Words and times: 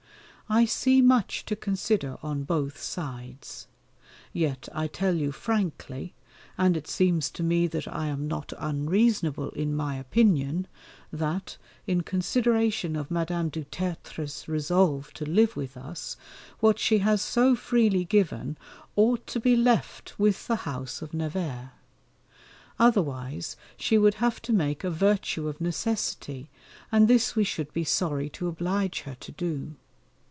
I 0.53 0.65
see 0.65 1.01
much 1.01 1.45
to 1.45 1.55
consider 1.55 2.17
on 2.21 2.43
both 2.43 2.77
sides. 2.77 3.67
Yet 4.33 4.67
I 4.75 4.87
tell 4.87 5.15
you 5.15 5.31
frankly, 5.31 6.13
and 6.57 6.75
it 6.75 6.89
seems 6.89 7.29
to 7.31 7.41
me 7.43 7.67
that 7.67 7.87
I 7.87 8.07
am 8.07 8.27
not 8.27 8.51
unreasonable 8.59 9.51
in 9.51 9.73
my 9.73 9.95
opinion, 9.97 10.67
that, 11.09 11.55
in 11.87 12.01
consideration 12.01 12.97
of 12.97 13.09
Madame 13.09 13.47
du 13.47 13.63
Tertre's 13.63 14.49
resolve 14.49 15.13
to 15.13 15.23
live 15.23 15.55
with 15.55 15.77
us, 15.77 16.17
what 16.59 16.79
she 16.79 16.97
has 16.97 17.21
so 17.21 17.55
freely 17.55 18.03
given 18.03 18.57
ought 18.97 19.25
to 19.27 19.39
be 19.39 19.55
left 19.55 20.19
with 20.19 20.47
the 20.47 20.57
house 20.67 21.01
of 21.01 21.13
Nevers: 21.13 21.69
otherwise 22.77 23.55
she 23.77 23.97
would 23.97 24.15
have 24.15 24.41
to 24.41 24.51
make 24.51 24.83
a 24.83 24.91
virtue 24.91 25.47
of 25.47 25.61
necessity, 25.61 26.49
and 26.91 27.07
this 27.07 27.37
we 27.37 27.45
should 27.45 27.71
be 27.71 27.85
sorry 27.85 28.27
to 28.31 28.49
oblige 28.49 29.03
her 29.03 29.15
to 29.21 29.31
do. 29.31 29.75